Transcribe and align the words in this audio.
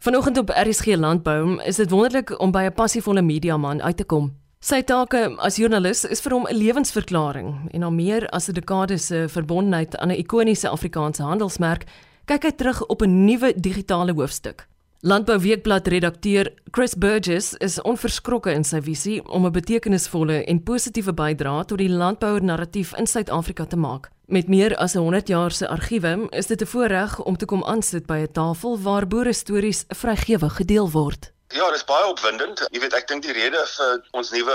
Vanoggend 0.00 0.38
op 0.38 0.48
RSG 0.48 0.86
Landbou 0.96 1.62
is 1.62 1.76
dit 1.76 1.90
wonderlik 1.90 2.40
om 2.40 2.50
by 2.50 2.62
'n 2.62 2.72
passievolle 2.72 3.22
mediaman 3.22 3.82
uit 3.82 3.96
te 3.96 4.04
kom. 4.04 4.32
Sy 4.58 4.82
take 4.82 5.36
as 5.36 5.56
joernalis 5.56 6.04
is 6.04 6.20
vir 6.20 6.32
hom 6.32 6.46
'n 6.46 6.56
lewensverklaring 6.56 7.70
en 7.70 7.82
al 7.82 7.90
meer 7.90 8.28
as 8.28 8.48
'n 8.48 8.52
dekade 8.52 8.98
se 8.98 9.28
verbondenheid 9.28 9.96
aan 9.96 10.08
'n 10.08 10.18
ikoniese 10.18 10.68
Afrikaanse 10.68 11.22
handelsmerk, 11.22 11.84
kyk 12.24 12.42
hy 12.42 12.50
terug 12.50 12.86
op 12.86 13.02
'n 13.02 13.24
nuwe 13.24 13.60
digitale 13.60 14.12
hoofstuk. 14.12 14.69
Landbou 15.02 15.38
Weekblad 15.38 15.86
redakteur 15.88 16.52
Chris 16.70 16.94
Burgess 16.94 17.54
is 17.64 17.78
onverskrokke 17.88 18.52
in 18.52 18.66
sy 18.68 18.82
visie 18.84 19.22
om 19.24 19.46
'n 19.46 19.52
betekenisvolle 19.52 20.44
en 20.44 20.62
positiewe 20.62 21.12
bydrae 21.12 21.64
tot 21.64 21.78
die 21.78 21.88
landbouer 21.88 22.44
narratief 22.44 22.92
in 22.98 23.06
Suid-Afrika 23.06 23.64
te 23.64 23.76
maak. 23.76 24.10
Met 24.26 24.48
meer 24.48 24.76
as 24.76 24.94
100 24.94 25.28
jaar 25.28 25.50
se 25.50 25.68
argiewe 25.68 26.28
is 26.30 26.46
dit 26.46 26.60
'n 26.60 26.66
voorreg 26.66 27.22
om 27.24 27.36
te 27.36 27.46
kom 27.46 27.64
aansit 27.64 28.06
by 28.06 28.18
'n 28.18 28.32
tafel 28.32 28.78
waar 28.78 29.06
boere 29.06 29.32
stories 29.32 29.84
vrygewig 29.88 30.56
gedeel 30.56 30.90
word. 30.90 31.32
Ja, 31.50 31.66
dit 31.66 31.80
is 31.80 31.84
baie 31.84 32.06
opwindend. 32.06 32.60
Jy 32.70 32.78
weet, 32.78 32.94
ek 32.94 33.08
dink 33.10 33.24
die 33.26 33.32
rede 33.34 33.58
vir 33.72 34.04
ons 34.14 34.28
nuwe 34.30 34.54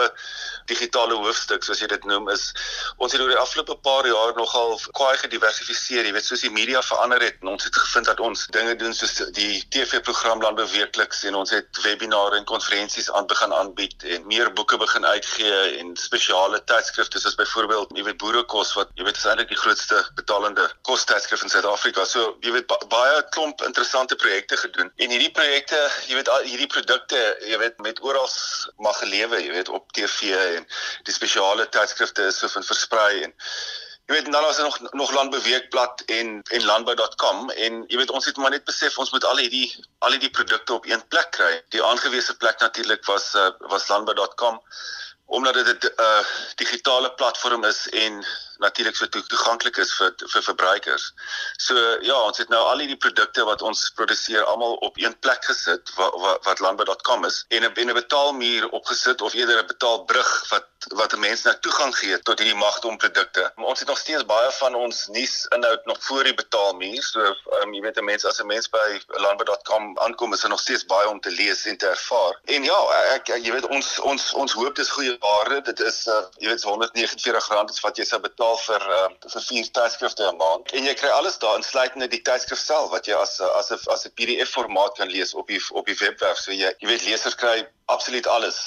digitale 0.69 1.17
hoofstuk, 1.19 1.65
soos 1.67 1.81
jy 1.83 1.89
dit 1.91 2.05
noem, 2.07 2.29
is 2.31 2.45
ons 3.03 3.11
het 3.11 3.19
oor 3.19 3.33
die 3.33 3.39
afgelope 3.41 3.75
paar 3.83 4.07
jaar 4.07 4.31
nogal 4.37 4.77
kwai 4.95 5.17
gediversifiseer. 5.19 6.07
Jy 6.07 6.13
weet, 6.15 6.27
soos 6.29 6.45
die 6.45 6.51
media 6.55 6.79
verander 6.85 7.19
het, 7.25 7.41
en 7.43 7.51
ons 7.51 7.67
het 7.67 7.75
gevind 7.75 8.07
dat 8.07 8.21
ons 8.23 8.45
dinge 8.55 8.77
doen 8.79 8.95
soos 8.95 9.17
die 9.35 9.59
TV-program 9.75 10.39
Landbou 10.45 10.63
Weekliks 10.71 11.25
en 11.27 11.35
ons 11.41 11.51
het 11.51 11.81
webinare 11.83 12.39
en 12.39 12.47
konferensies 12.47 13.11
aan 13.11 13.27
begin 13.27 13.51
aanbied 13.59 14.07
en 14.15 14.23
meer 14.31 14.53
boeke 14.55 14.79
begin 14.79 15.03
uitgee 15.05 15.59
en 15.81 15.91
spesiale 15.99 16.61
tydskrifte 16.63 17.19
soos 17.19 17.35
byvoorbeeld, 17.41 17.91
jy 17.99 18.07
weet, 18.07 18.21
Boerekos 18.23 18.71
wat 18.79 18.95
jy 18.95 19.03
weet 19.03 19.19
is 19.19 19.27
eintlik 19.27 19.51
die 19.51 19.59
grootste 19.59 19.99
betalende 20.15 20.69
kostydskrif 20.87 21.43
in 21.43 21.51
Suid-Afrika. 21.51 22.07
So, 22.07 22.37
jy 22.45 22.55
weet, 22.55 22.71
ba 22.71 22.79
baie 22.87 23.19
klomp 23.35 23.59
interessante 23.67 24.15
projekte 24.15 24.55
gedoen. 24.63 24.93
En 24.95 25.11
hierdie 25.11 25.33
projekte, 25.35 25.83
jy 26.07 26.21
weet, 26.21 26.31
hierdie 26.47 26.71
produkte, 26.85 27.21
jy 27.49 27.57
weet 27.57 27.79
met 27.81 28.01
oral 28.05 28.29
mag 28.77 28.97
gelewe, 29.01 29.41
jy 29.41 29.51
weet 29.51 29.69
op 29.73 29.91
TV 29.97 30.35
en 30.57 30.67
die 31.07 31.13
spesiale 31.13 31.65
tydskrifte 31.73 32.29
is 32.29 32.37
so 32.39 32.51
van 32.53 32.63
versprei 32.63 33.23
en 33.25 33.33
jy 34.05 34.13
weet 34.13 34.27
dan 34.29 34.45
is 34.45 34.59
daar 34.59 34.67
nog 34.69 34.93
nog 34.93 35.13
landbeweekblad 35.17 36.03
en 36.17 36.41
en 36.43 36.65
landbou.com 36.65 37.49
en 37.49 37.83
jy 37.89 37.97
weet 37.97 38.13
ons 38.13 38.25
het 38.25 38.37
maar 38.37 38.53
net 38.53 38.67
besef 38.69 38.97
ons 39.01 39.11
moet 39.11 39.25
al 39.25 39.41
hierdie 39.41 39.69
al 40.05 40.13
hierdie 40.13 40.29
produkte 40.29 40.73
op 40.73 40.85
een 40.85 41.01
plek 41.07 41.31
kry. 41.31 41.53
Die 41.73 41.83
aangewese 41.83 42.37
plek 42.37 42.59
natuurlik 42.59 43.05
was 43.05 43.33
uh, 43.35 43.49
was 43.73 43.87
landbou.com 43.89 44.61
omdat 45.25 45.53
dit 45.53 45.83
'n 45.83 46.01
uh, 46.01 46.25
digitale 46.55 47.13
platform 47.13 47.63
is 47.63 47.89
en 47.89 48.25
natuurlik 48.57 48.95
so 48.95 49.09
toeganklik 49.09 49.77
is 49.77 49.93
vir 49.93 50.13
vir 50.17 50.43
verbruikers. 50.43 51.13
So 51.57 51.75
ja, 52.01 52.21
ons 52.21 52.37
het 52.37 52.49
nou 52.49 52.61
al 52.63 52.77
hierdie 52.77 52.97
produkte 52.97 53.43
wat 53.43 53.61
ons 53.61 53.89
produseer 53.95 54.43
almal 54.43 54.75
op 54.75 54.97
een 54.97 55.19
plek 55.19 55.45
gesit 55.45 55.91
wat 55.95 56.13
wat, 56.13 56.45
wat 56.45 56.59
landbou.com 56.59 57.25
is 57.25 57.45
en 57.47 57.63
'n 57.63 57.73
en 57.73 57.89
'n 57.89 57.93
betaalmuur 57.93 58.69
opgesit 58.69 59.21
of 59.21 59.33
eerder 59.33 59.63
'n 59.63 59.67
betaalbrug 59.67 60.49
wat 60.49 60.65
wat 60.93 61.13
'n 61.13 61.19
mens 61.19 61.43
nou 61.43 61.55
toegang 61.59 61.95
gee 61.97 62.19
tot 62.19 62.39
hierdie 62.39 62.57
magdom 62.57 62.97
produkte. 62.97 63.51
Maar 63.55 63.65
ons 63.65 63.79
het 63.79 63.87
nog 63.87 63.97
steeds 63.97 64.25
baie 64.25 64.51
van 64.51 64.75
ons 64.75 65.07
nuus 65.07 65.45
inhoud 65.55 65.85
nog 65.85 65.97
voor 65.99 66.23
die 66.23 66.33
betaalmuur. 66.33 67.03
So 67.03 67.19
um, 67.61 67.73
jy 67.73 67.81
weet 67.81 67.97
'n 67.97 68.03
mens 68.03 68.25
as 68.25 68.39
'n 68.41 68.45
mens 68.45 68.69
by 68.69 69.01
landbou.com 69.07 69.99
aankom 69.99 70.33
is 70.33 70.41
daar 70.41 70.49
nog 70.49 70.59
steeds 70.59 70.85
baie 70.85 71.09
om 71.09 71.19
te 71.19 71.31
lees 71.31 71.65
en 71.65 71.77
te 71.77 71.87
ervaar. 71.87 72.39
En 72.45 72.63
ja, 72.63 72.79
ek, 73.15 73.29
ek 73.29 73.43
jy 73.43 73.51
weet 73.51 73.67
ons 73.67 73.99
ons 73.99 74.33
ons 74.33 74.53
hoop 74.53 74.75
dis 74.75 74.89
goeie 74.89 75.17
ware. 75.19 75.61
Dit 75.61 75.79
is 75.79 76.07
uh, 76.07 76.21
jy 76.37 76.47
weet 76.47 76.65
R149 76.65 77.69
is 77.69 77.79
wat 77.79 77.97
jy 77.97 78.03
sou 78.03 78.19
betaal 78.19 78.57
vir 78.57 78.81
uh, 78.89 79.07
vir 79.31 79.41
vier 79.41 79.71
tydskrifte 79.71 80.23
'n 80.31 80.37
maand 80.37 80.71
en 80.71 80.85
jy 80.85 80.93
kry 80.93 81.09
alles 81.09 81.37
daar 81.37 81.57
insluitende 81.59 82.07
die 82.07 82.21
tydskrif 82.21 82.59
self 82.59 82.89
wat 82.91 83.07
jy 83.09 83.15
as 83.19 83.39
as 83.41 83.71
'n 83.71 83.79
as 83.93 84.05
'n 84.05 84.13
PDF 84.17 84.51
formaat 84.57 84.97
kan 84.97 85.09
lees 85.09 85.33
op 85.33 85.47
die 85.47 85.61
op 85.71 85.85
die 85.85 85.97
webwerf 85.99 86.37
so 86.37 86.51
jy 86.51 86.71
jy 86.79 86.87
weet 86.87 87.07
lesers 87.09 87.35
kry 87.35 87.67
absoluut 87.85 88.27
alles 88.27 88.59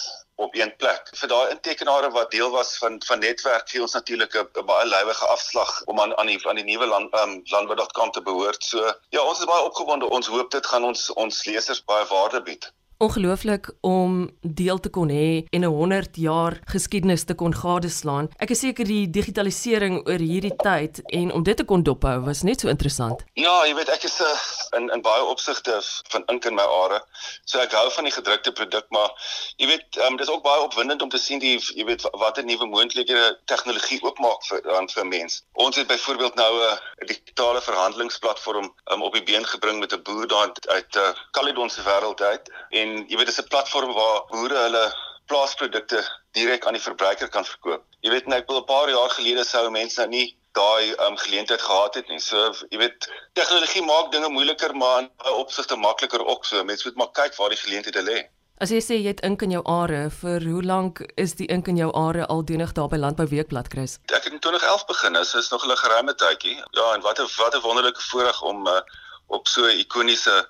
op 0.45 0.55
een 0.55 0.73
plek. 0.77 1.11
Vir 1.21 1.29
daai 1.33 1.51
intekenare 1.51 2.11
wat 2.15 2.31
deel 2.31 2.51
was 2.55 2.77
van 2.79 3.01
van 3.07 3.19
netwerk 3.27 3.69
gee 3.69 3.83
ons 3.83 3.97
natuurlik 3.99 4.35
'n 4.39 4.67
baie 4.73 4.87
lywige 4.87 5.27
afslag 5.37 5.83
om 5.85 6.01
aan 6.01 6.17
aan 6.17 6.31
die 6.33 6.39
aan 6.49 6.61
die 6.61 6.69
nuwe 6.71 6.87
land 6.87 7.15
um, 7.23 7.41
landbou.com 7.55 8.11
te 8.11 8.23
behoort. 8.23 8.65
So 8.65 8.93
ja, 9.09 9.23
ons 9.23 9.39
is 9.39 9.53
baie 9.53 9.69
opgewonde. 9.71 10.11
Ons 10.11 10.27
hoop 10.27 10.51
dit 10.51 10.67
gaan 10.67 10.85
ons 10.85 11.11
ons 11.13 11.45
lesers 11.45 11.85
baie 11.85 12.07
waarde 12.15 12.43
bied 12.43 12.73
ongelooflik 12.99 13.71
om 13.81 14.31
deel 14.43 14.79
te 14.79 14.91
kon 14.91 15.09
hê 15.09 15.45
en 15.51 15.61
'n 15.61 15.75
100 15.75 16.17
jaar 16.17 16.61
geskiedenis 16.65 17.25
te 17.25 17.35
kon 17.35 17.55
gadeslaan. 17.55 18.29
Ek 18.37 18.51
is 18.51 18.59
seker 18.59 18.85
die 18.85 19.11
digitalisering 19.11 20.09
oor 20.09 20.19
hierdie 20.19 20.57
tyd 20.57 21.01
en 21.05 21.33
om 21.33 21.43
dit 21.43 21.57
te 21.57 21.65
kon 21.65 21.83
dophou 21.83 22.21
was 22.21 22.43
net 22.43 22.61
so 22.61 22.69
interessant. 22.69 23.25
Ja, 23.35 23.67
jy 23.67 23.75
weet 23.75 23.89
ek 23.89 24.03
is 24.03 24.19
'n 24.21 24.25
uh, 24.25 24.31
eh, 24.31 24.39
in 24.77 24.89
in 24.91 25.03
baie 25.03 25.25
opsigte 25.25 25.79
van 26.13 26.25
ink 26.27 26.45
in 26.45 26.55
my 26.55 26.63
are. 26.63 27.01
So 27.45 27.59
ek 27.59 27.73
hou 27.73 27.91
van 27.91 28.05
die 28.05 28.13
gedrukte 28.13 28.53
produk, 28.53 28.87
maar 28.95 29.11
jy 29.57 29.67
weet, 29.73 29.99
um, 30.07 30.17
dis 30.17 30.29
ook 30.29 30.43
baie 30.43 30.61
opwindend 30.61 31.03
om 31.03 31.09
te 31.09 31.19
sien 31.19 31.39
die 31.43 31.57
jy 31.59 31.85
weet 31.89 32.07
watter 32.23 32.45
nuwe 32.45 32.67
moontlikhede 32.67 33.39
tegnologie 33.51 34.01
oopmaak 34.03 34.45
vir 34.51 34.71
um, 34.77 34.89
vir 34.89 35.07
mense. 35.07 35.43
Ons 35.53 35.77
het 35.77 35.91
byvoorbeeld 35.91 36.35
nou 36.35 36.53
'n 36.55 36.71
uh, 36.71 37.07
digitale 37.07 37.63
verhandelingsplatform 37.63 38.73
um, 38.93 39.03
op 39.03 39.13
die 39.13 39.23
been 39.23 39.47
gebring 39.47 39.79
met 39.79 39.93
'n 39.93 40.03
boer 40.03 40.27
daar 40.27 40.53
uit 40.69 40.97
uh, 40.97 41.13
Caledon 41.31 41.71
se 41.71 41.83
wêreld 41.83 42.21
uit 42.21 42.53
en 42.71 43.05
jy 43.09 43.17
weet 43.17 43.27
dis 43.27 43.41
'n 43.41 43.49
platform 43.49 43.93
waar 43.93 44.25
boere 44.31 44.59
hulle 44.67 44.87
plaasprodukte 45.27 46.03
direk 46.33 46.67
aan 46.67 46.77
die 46.77 46.83
verbruiker 46.83 47.29
kan 47.29 47.45
verkoop. 47.45 47.85
Jy 48.01 48.11
weet 48.11 48.27
net 48.27 48.51
'n 48.51 48.65
paar 48.65 48.89
jaar 48.91 49.11
gelede 49.11 49.45
sou 49.45 49.71
mense 49.71 50.01
nou 50.01 50.09
nie 50.09 50.37
daai 50.59 50.95
um, 51.07 51.17
geleentheid 51.25 51.63
gehad 51.63 52.01
het 52.01 52.09
nie. 52.13 52.21
So 52.21 52.51
jy 52.71 52.81
weet 52.83 53.09
tegnologie 53.39 53.85
maak 53.87 54.11
dinge 54.13 54.31
moeiliker 54.35 54.75
maar 54.77 55.05
in 55.05 55.11
opsigte 55.35 55.77
makliker 55.77 56.25
ook 56.25 56.45
so. 56.45 56.65
Mense 56.65 56.89
moet 56.89 57.01
maar 57.03 57.15
kyk 57.23 57.39
waar 57.39 57.55
die 57.55 57.63
geleenthede 57.63 58.05
lê. 58.11 58.19
As 58.59 58.73
jy 58.75 58.79
sê 58.83 58.97
jy 58.99 59.13
het 59.13 59.21
ink 59.27 59.43
in 59.47 59.53
jou 59.55 59.61
are, 59.71 60.09
vir 60.11 60.43
hoe 60.51 60.63
lank 60.67 61.05
is 61.25 61.37
die 61.39 61.47
ink 61.55 61.69
in 61.71 61.77
jou 61.79 61.93
are 61.95 62.25
al 62.27 62.41
denig 62.43 62.73
daar 62.75 62.89
by 62.91 62.99
Landbou 62.99 63.29
Weekblad 63.31 63.71
Chris? 63.71 64.01
Ek 64.11 64.25
het 64.27 64.33
in 64.35 64.43
2011 64.43 64.83
begin. 64.89 65.15
Dit 65.15 65.35
is 65.39 65.51
nog 65.55 65.67
'n 65.67 65.77
geruime 65.83 66.15
tydjie. 66.15 66.57
Ja, 66.75 66.95
en 66.95 67.07
wat 67.07 67.21
'n 67.23 67.31
wat 67.39 67.55
'n 67.55 67.63
wonderlike 67.63 68.03
voorreg 68.11 68.43
om 68.43 68.67
uh, 68.67 68.81
op 69.29 69.47
so 69.49 69.63
'n 69.63 69.79
ikoniese 69.79 70.49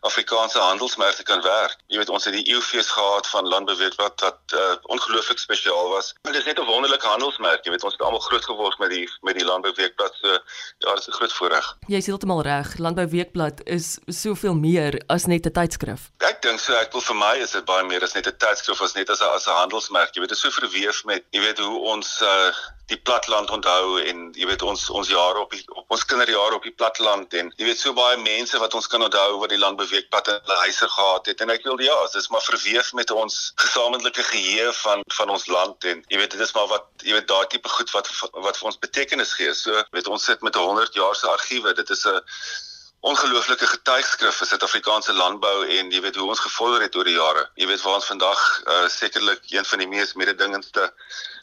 Afrikaanse 0.00 0.58
handelsmerke 0.58 1.22
kan 1.22 1.42
werk. 1.42 1.76
Jy 1.86 1.98
weet 2.00 2.08
ons 2.08 2.24
het 2.24 2.34
die 2.34 2.46
eeufees 2.52 2.90
gehad 2.90 3.26
van 3.28 3.48
landbeweeg 3.48 3.96
wat 4.00 4.20
wat 4.20 4.54
uh, 4.54 4.74
ongelooflik 4.82 5.38
spesiaal 5.38 5.90
was. 5.90 6.14
Dit 6.22 6.34
is 6.34 6.44
net 6.44 6.58
'n 6.58 6.64
wonderlike 6.64 7.06
handelsmerk. 7.06 7.64
Jy 7.64 7.70
weet 7.70 7.84
ons 7.84 7.92
het 7.92 8.02
almal 8.02 8.20
groot 8.20 8.44
geword 8.44 8.78
met 8.78 8.90
die 8.90 9.08
met 9.20 9.34
die 9.38 9.44
landbeweegblad. 9.44 10.14
So 10.20 10.28
ja, 10.78 10.94
dit 10.94 10.98
is 10.98 11.08
'n 11.08 11.18
groot 11.18 11.32
voorreg. 11.32 11.76
Jy 11.86 11.96
is 11.96 12.06
heeltemal 12.06 12.42
reg. 12.42 12.78
Landbeweegblad 12.78 13.60
is 13.64 13.98
soveel 14.06 14.54
meer 14.54 15.02
as 15.06 15.26
net 15.26 15.46
'n 15.46 15.52
tydskrif. 15.52 16.10
Ek 16.18 16.42
dink 16.42 16.60
so 16.60 16.72
ek 16.74 16.92
wil 16.92 17.00
vir 17.00 17.16
my 17.16 17.36
is 17.36 17.50
dit 17.50 17.64
baie 17.64 17.84
meer 17.84 18.02
as 18.02 18.12
net 18.12 18.26
'n 18.26 18.36
tydskrif 18.36 18.80
as 18.82 18.94
net 18.94 19.10
as 19.10 19.20
'n 19.20 19.30
as 19.34 19.46
'n 19.46 19.60
handelsmerk. 19.62 20.14
Jy 20.14 20.20
weet 20.20 20.28
dit 20.28 20.38
is 20.38 20.44
so 20.44 20.50
verweef 20.50 21.04
met 21.04 21.24
jy 21.30 21.40
weet 21.40 21.58
hoe 21.58 21.78
ons 21.78 22.22
uh, 22.22 22.52
die 22.90 22.98
platland 22.98 23.50
onthou 23.50 24.00
en 24.02 24.30
jy 24.34 24.46
weet 24.50 24.62
ons 24.66 24.88
ons 24.90 25.10
jare 25.12 25.42
op 25.44 25.52
die 25.54 25.62
op 25.78 25.94
ons 25.94 26.04
kinderjare 26.10 26.58
op 26.58 26.66
die 26.66 26.74
platland 26.74 27.34
en 27.38 27.52
jy 27.56 27.68
weet 27.68 27.78
so 27.78 27.94
baie 27.96 28.18
mense 28.22 28.58
wat 28.62 28.74
ons 28.74 28.88
kan 28.90 29.04
onthou 29.06 29.38
wat 29.42 29.52
die 29.54 29.60
land 29.60 29.78
beweegpad 29.90 30.28
in 30.32 30.38
hulle 30.46 30.58
huise 30.64 30.88
gehad 30.94 31.26
het 31.30 31.40
en 31.44 31.50
ek 31.54 31.66
wil 31.68 31.80
ja, 31.82 31.96
dit 32.06 32.20
is 32.22 32.30
maar 32.32 32.44
verweef 32.46 32.92
met 32.98 33.10
ons 33.10 33.52
gesamentlike 33.64 34.24
geheue 34.30 34.72
van 34.82 35.04
van 35.18 35.34
ons 35.36 35.46
land 35.46 35.84
en 35.92 36.02
jy 36.08 36.22
weet 36.22 36.36
dit 36.36 36.40
is 36.46 36.54
maar 36.56 36.68
wat 36.72 37.06
jy 37.06 37.16
weet 37.18 37.28
daai 37.28 37.46
tipe 37.52 37.68
goed 37.76 37.90
wat 37.96 38.10
wat 38.46 38.58
vir 38.58 38.70
ons 38.72 38.80
betekenis 38.86 39.34
gee. 39.38 39.54
So 39.54 39.84
weet 39.96 40.08
ons 40.08 40.24
sit 40.24 40.42
met 40.46 40.56
'n 40.56 40.66
100 40.70 40.94
jaar 40.94 41.16
se 41.16 41.26
argiewe. 41.28 41.74
Dit 41.74 41.90
is 41.90 42.06
'n 42.06 42.20
ongelooflike 43.00 43.66
getuigskrif 43.66 44.36
vir 44.42 44.48
Suid-Afrikaanse 44.50 45.14
landbou 45.16 45.64
en 45.78 45.88
jy 45.92 46.02
weet 46.04 46.18
hoe 46.20 46.28
ons 46.28 46.42
gevorder 46.44 46.82
het 46.84 46.96
oor 46.96 47.08
die 47.08 47.16
jare. 47.16 47.46
Jy 47.56 47.70
weet 47.70 47.82
waar 47.84 47.96
ons 47.96 48.08
vandag 48.10 48.40
uh, 48.60 48.88
sekerlik 48.92 49.40
een 49.48 49.64
van 49.64 49.80
die 49.80 49.88
mees 49.88 50.12
mededingendste 50.20 50.90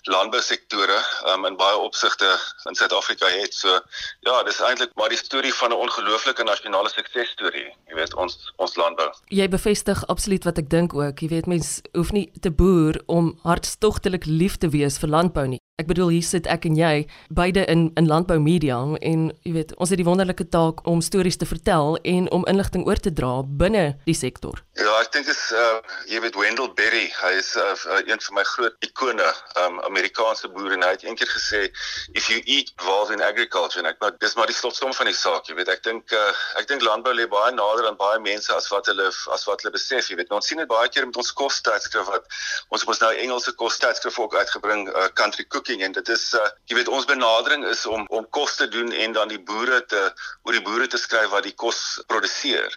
landbousektore 0.08 1.00
um, 1.34 1.48
in 1.50 1.58
baie 1.58 1.78
opsigte 1.82 2.30
in 2.70 2.78
Suid-Afrika 2.78 3.30
het. 3.34 3.58
So 3.58 3.74
ja, 4.28 4.38
dis 4.46 4.62
eintlik 4.62 4.94
maar 4.96 5.10
die 5.10 5.18
storie 5.18 5.54
van 5.54 5.74
'n 5.74 5.82
ongelooflike 5.82 6.44
nasionale 6.44 6.94
suksesstorie. 6.94 7.74
Jy 7.90 7.96
weet 7.96 8.14
ons 8.14 8.38
ons 8.56 8.76
landbou. 8.76 9.10
Jy 9.28 9.50
bevestig 9.50 10.06
absoluut 10.08 10.44
wat 10.44 10.58
ek 10.58 10.70
dink 10.70 10.94
ook. 10.94 11.20
Jy 11.20 11.28
weet 11.28 11.46
mens 11.46 11.82
hoef 11.94 12.12
nie 12.12 12.32
te 12.42 12.52
boer 12.52 13.02
om 13.06 13.40
hartstogtelik 13.44 14.26
lief 14.26 14.58
te 14.58 14.70
wees 14.70 14.98
vir 14.98 15.10
landbou 15.10 15.48
nie. 15.48 15.62
Ek 15.78 15.86
bedoel 15.86 16.10
hier 16.16 16.26
sit 16.26 16.48
ek 16.50 16.64
en 16.66 16.74
jy 16.74 17.04
beide 17.38 17.62
in 17.70 17.92
in 18.02 18.08
landbou 18.10 18.40
media 18.42 18.80
en 19.10 19.28
jy 19.46 19.52
weet 19.54 19.74
ons 19.78 19.92
het 19.94 20.00
die 20.02 20.06
wonderlike 20.08 20.48
taak 20.50 20.80
om 20.90 21.04
stories 21.06 21.36
te 21.38 21.46
vertel 21.46 22.00
en 22.02 22.26
om 22.34 22.48
inligting 22.50 22.88
oor 22.90 22.98
te 22.98 23.12
dra 23.20 23.44
binne 23.60 23.84
die 24.08 24.16
sektor. 24.18 24.58
Ja, 24.82 24.96
ek 25.04 25.12
dink 25.14 25.30
is 25.30 25.42
uh 25.54 25.78
jy 26.10 26.24
weet 26.24 26.40
Wendell 26.42 26.72
Berry, 26.80 27.04
hy 27.20 27.30
is 27.38 27.52
uh, 27.62 27.76
een 28.08 28.24
van 28.26 28.38
my 28.40 28.46
groot 28.56 28.88
ikone, 28.88 29.28
um 29.66 29.78
Amerikaanse 29.86 30.50
boer 30.56 30.74
en 30.80 30.86
hy 30.88 30.90
het 30.96 31.06
eendag 31.06 31.30
gesê 31.36 31.62
if 32.18 32.32
you 32.34 32.42
eat 32.48 32.74
involved 32.80 33.14
in 33.14 33.22
agriculture 33.28 33.86
en 33.86 33.92
ek 33.92 34.02
maar 34.02 34.18
dis 34.18 34.34
maar 34.40 34.50
die 34.50 34.58
slotsom 34.58 34.98
van 34.98 35.12
die 35.12 35.16
saak, 35.20 35.46
jy 35.46 35.60
weet 35.62 35.70
ek 35.76 35.86
dink 35.86 36.18
uh, 36.18 36.34
ek 36.58 36.72
dink 36.74 36.88
landbou 36.90 37.14
lê 37.14 37.30
baie 37.30 37.54
nader 37.54 37.92
aan 37.92 38.02
baie 38.02 38.18
mense 38.26 38.50
as 38.58 38.72
wat 38.74 38.90
hulle 38.90 39.12
as 39.38 39.46
wat 39.46 39.62
hulle 39.62 39.78
besef, 39.78 40.10
jy 40.10 40.18
weet. 40.24 40.34
Ons 40.34 40.50
sien 40.50 40.58
dit 40.58 40.74
baie 40.74 40.90
keer 40.90 41.06
met 41.06 41.22
ons 41.22 41.32
kostydskrif 41.38 42.10
wat 42.10 42.26
ons 42.74 42.90
mos 42.90 43.06
nou 43.06 43.14
Engelse 43.28 43.54
kostydskrif 43.62 44.18
ook 44.26 44.42
uitgebring 44.42 44.88
uh, 44.90 45.06
country 45.14 45.46
cook 45.46 45.67
cooking 45.68 45.84
en 45.84 45.92
dit 45.92 46.10
is 46.10 46.34
uh, 46.34 46.48
jy 46.70 46.78
weet 46.78 46.88
ons 46.88 47.06
benadering 47.06 47.66
is 47.68 47.86
om 47.86 48.06
om 48.10 48.26
kos 48.30 48.56
te 48.56 48.68
doen 48.72 48.92
en 48.92 49.14
dan 49.14 49.28
die 49.28 49.40
boere 49.40 49.82
te 49.86 50.00
oor 50.44 50.56
die 50.56 50.64
boere 50.64 50.88
te 50.88 50.98
skryf 50.98 51.30
wat 51.32 51.44
die 51.44 51.56
kos 51.56 52.02
produseer. 52.08 52.72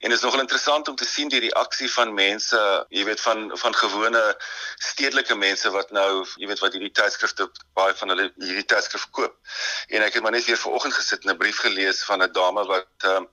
En 0.00 0.10
dit 0.10 0.18
is 0.18 0.24
nogal 0.24 0.42
interessant 0.42 0.88
om 0.88 0.96
te 0.96 1.06
sien 1.06 1.28
die 1.28 1.42
reaksie 1.46 1.90
van 1.92 2.14
mense, 2.14 2.58
jy 2.90 3.04
weet 3.06 3.20
van 3.20 3.50
van 3.58 3.74
gewone 3.74 4.22
stedelike 4.82 5.36
mense 5.38 5.70
wat 5.70 5.92
nou, 5.94 6.24
jy 6.40 6.50
weet 6.50 6.62
wat 6.64 6.74
hierdie 6.74 6.92
tydskrifte 6.94 7.48
baie 7.78 7.94
van 8.00 8.14
hulle 8.14 8.28
hierdie 8.42 8.66
tydskrif 8.70 9.06
koop. 9.14 9.36
En 9.88 10.02
ek 10.06 10.18
het 10.18 10.26
maar 10.26 10.34
net 10.34 10.46
weer 10.48 10.60
vanoggend 10.60 10.94
gesit 10.98 11.24
en 11.24 11.34
'n 11.34 11.38
brief 11.38 11.62
gelees 11.66 12.02
van 12.04 12.22
'n 12.22 12.32
dame 12.32 12.66
wat 12.66 12.88
ehm 13.04 13.24
um, 13.24 13.28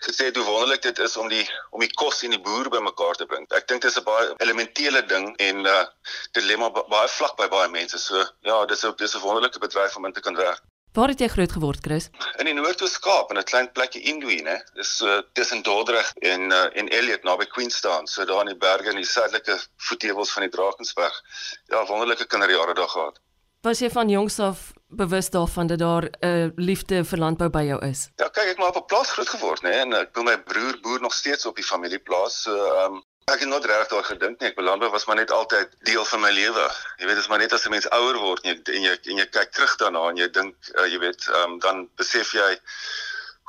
gesê 0.00 0.30
het 0.30 0.36
hoe 0.36 0.44
wonderlik 0.44 0.82
dit 0.82 0.98
is 0.98 1.16
om 1.16 1.28
die 1.28 1.46
om 1.70 1.80
die 1.80 1.92
kos 1.94 2.22
en 2.22 2.30
die 2.30 2.40
boer 2.40 2.68
bymekaar 2.68 3.16
te 3.16 3.26
bring. 3.26 3.44
Ek 3.52 3.68
dink 3.68 3.82
dit 3.82 3.90
is 3.90 3.98
'n 3.98 4.04
baie 4.04 4.34
elementêre 4.38 5.06
ding 5.06 5.36
en 5.36 5.66
uh 5.66 5.84
dilemma 6.32 6.70
baie 6.70 7.08
vlak 7.08 7.36
by 7.36 7.48
baie 7.48 7.68
mense. 7.68 7.98
So 7.98 8.24
ja, 8.40 8.66
dis 8.66 8.84
'n 8.84 8.92
dis 8.96 9.14
'n 9.14 9.20
wonderlike 9.20 9.58
bedryf 9.58 9.96
om 9.96 10.04
in 10.04 10.12
te 10.12 10.20
kan 10.20 10.36
werk. 10.36 10.62
Waar 10.92 11.08
het 11.08 11.20
jy 11.22 11.28
groot 11.28 11.52
geword, 11.52 11.84
Chris? 11.86 12.08
In 12.42 12.48
die 12.48 12.54
Noord-Oos-Kaap 12.54 13.30
in 13.30 13.38
'n 13.38 13.46
klein 13.46 13.72
plekkie 13.72 14.02
Indui, 14.02 14.42
né? 14.42 14.56
Dis 14.74 15.00
uh, 15.00 15.20
tussen 15.32 15.62
Dordrecht 15.62 16.18
en 16.18 16.50
uh, 16.50 16.66
en 16.74 16.88
Elliot 16.88 17.22
naby 17.22 17.46
Queenstown, 17.46 18.06
so 18.06 18.24
daar 18.24 18.40
in 18.40 18.50
die 18.50 18.56
berge 18.56 18.90
in 18.90 18.96
die 18.96 19.06
suidelike 19.06 19.58
voetewels 19.76 20.32
van 20.32 20.42
die 20.42 20.50
Drakensberg. 20.50 21.22
Ja, 21.66 21.86
wonderlike 21.86 22.26
kinderjare 22.26 22.74
daar 22.74 22.88
gehad. 22.88 23.20
Was 23.62 23.78
jy 23.78 23.90
van 23.90 24.08
jongs 24.08 24.38
af 24.40 24.72
bewus 24.88 25.30
daarvan 25.30 25.66
dat 25.66 25.78
daar 25.78 26.04
'n 26.10 26.26
uh, 26.26 26.50
liefde 26.56 27.04
vir 27.04 27.18
landbou 27.18 27.48
by 27.50 27.62
jou 27.62 27.78
is? 27.86 28.08
Ja, 28.16 28.28
kyk, 28.28 28.44
ek 28.44 28.58
maar 28.58 28.74
op 28.74 28.82
'n 28.82 28.86
plaas 28.86 29.10
groot 29.10 29.28
geword, 29.28 29.62
né? 29.62 29.70
En 29.70 29.92
ek 29.92 30.14
wil 30.14 30.24
my 30.24 30.38
broer 30.42 30.80
boer 30.80 31.00
nog 31.00 31.14
steeds 31.14 31.46
op 31.46 31.56
die 31.56 31.64
familieplaas. 31.64 32.42
So, 32.42 32.50
ehm 32.56 32.94
um, 32.94 33.04
Ek 33.30 33.44
het 33.44 33.48
nooit 33.48 33.64
reg 33.64 33.88
daar 33.88 34.04
gedink 34.04 34.40
nie. 34.40 34.48
Ek 34.50 34.56
belandbou 34.58 34.90
was 34.90 35.04
maar 35.06 35.16
net 35.16 35.30
altyd 35.30 35.74
deel 35.86 36.04
van 36.04 36.20
my 36.20 36.30
lewe. 36.34 36.64
Jy 36.98 37.06
weet, 37.06 37.14
dit 37.14 37.22
is 37.24 37.28
maar 37.30 37.38
net 37.38 37.52
as 37.52 37.66
'n 37.66 37.70
mens 37.70 37.88
ouer 37.90 38.18
word 38.18 38.42
en 38.44 38.50
jy 38.50 38.74
en 38.74 38.82
jy, 38.82 38.94
en 39.12 39.16
jy 39.22 39.26
kyk 39.26 39.52
terug 39.52 39.76
daarna 39.76 40.08
en 40.08 40.16
jy 40.16 40.28
dink, 40.30 40.56
uh, 40.74 40.86
jy 40.86 40.98
weet, 40.98 41.28
um, 41.38 41.58
dan 41.58 41.88
besef 41.96 42.32
jy 42.32 42.58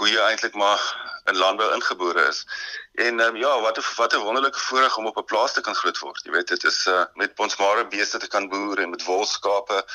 hoe 0.01 0.09
jy 0.09 0.21
eintlik 0.21 0.53
maar 0.53 0.81
in 1.29 1.37
landbou 1.37 1.73
ingebore 1.73 2.27
is. 2.27 2.45
En 2.93 3.19
um, 3.19 3.35
ja, 3.35 3.61
wat 3.61 3.77
'n 3.77 3.83
wat 3.97 4.13
'n 4.13 4.23
wonderlike 4.27 4.59
voorreg 4.59 4.97
om 4.97 5.05
op 5.05 5.17
'n 5.17 5.25
plaas 5.25 5.53
te 5.53 5.61
kan 5.61 5.75
groot 5.75 5.99
word. 5.99 6.21
Jy 6.25 6.31
weet, 6.31 6.47
dit 6.47 6.63
is 6.63 6.85
uh, 6.87 7.03
met 7.15 7.35
ponsmare 7.35 7.87
beeste 7.87 8.17
te 8.17 8.27
kan 8.27 8.49
boer 8.49 8.79
en 8.79 8.89
met 8.89 9.03
wolskape. 9.03 9.85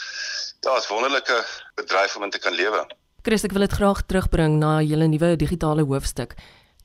Ja, 0.60 0.74
dit 0.74 0.82
is 0.82 0.88
wonderlike 0.88 1.44
bedryf 1.74 2.16
om 2.16 2.22
in 2.22 2.30
te 2.30 2.38
kan 2.38 2.52
lewe. 2.52 2.86
Chris, 3.22 3.42
ek 3.42 3.52
wil 3.52 3.66
dit 3.66 3.72
graag 3.72 4.04
terugbring 4.06 4.58
na 4.58 4.80
julle 4.86 5.06
nuwe 5.06 5.36
digitale 5.36 5.82
hoofstuk. 5.82 6.36